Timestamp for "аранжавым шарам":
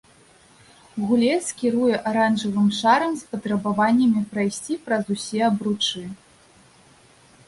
2.11-3.13